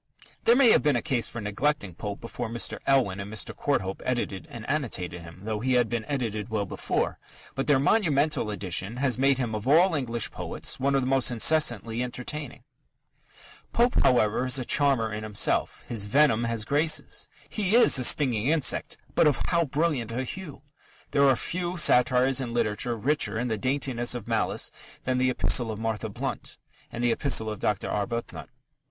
[0.45, 2.79] There may have been a case for neglecting Pope before Mr.
[2.87, 3.55] Elwin and Mr.
[3.55, 7.19] Courthope edited and annotated him though he had been edited well before
[7.53, 11.29] but their monumental edition has made him of all English poets one of the most
[11.29, 12.63] incessantly entertaining.
[13.73, 15.83] Pope, however, is a charmer in himself.
[15.87, 17.29] His venom has graces.
[17.47, 20.63] He is a stinging insect, but of how brilliant a hue!
[21.11, 24.71] There are few satires in literature richer in the daintiness of malice
[25.03, 26.57] than the Epistle to Martha Blount
[26.91, 27.87] and the Epistle to Dr.
[27.91, 28.49] Arbuthnot.